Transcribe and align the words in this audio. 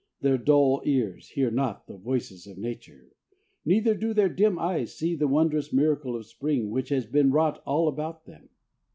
Their 0.21 0.39
dull 0.39 0.81
ears 0.83 1.29
hear 1.29 1.51
not 1.51 1.85
the 1.85 1.95
voices 1.95 2.47
of 2.47 2.57
nature, 2.57 3.11
neither 3.63 3.93
do 3.93 4.15
their 4.15 4.29
dim 4.29 4.57
eyes 4.57 4.95
see 4.95 5.15
the 5.15 5.27
wondrous 5.27 5.71
miracle 5.71 6.15
of 6.15 6.25
spring 6.25 6.71
which 6.71 6.89
has 6.89 7.05
been 7.05 7.29
wrought 7.29 7.61
all 7.67 7.87
about 7.87 8.25
them. 8.25 8.49